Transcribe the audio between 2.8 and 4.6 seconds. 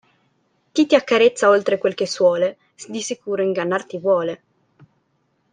di sicuro ingannar ti vuole.